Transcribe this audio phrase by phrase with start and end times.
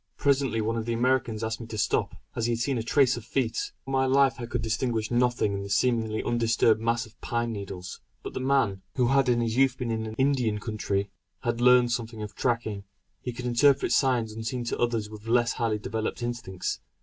[0.17, 3.17] Presently one of the Americans asked me to stop, as he had seen a trace
[3.17, 3.71] of feet.
[3.85, 8.01] For my life I could distinguish nothing in the seemingly undisturbed mass of pine needles.
[8.23, 11.11] But the man, who in his youth had been in Indian country,
[11.41, 12.83] had learned something of tracking;
[13.21, 16.79] he could interpret signs unseen to others with less highly developed instincts.